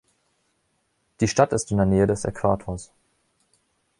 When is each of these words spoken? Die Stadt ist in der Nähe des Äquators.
Die 1.19 1.27
Stadt 1.27 1.53
ist 1.53 1.69
in 1.69 1.77
der 1.77 1.85
Nähe 1.85 2.07
des 2.07 2.25
Äquators. 2.25 2.91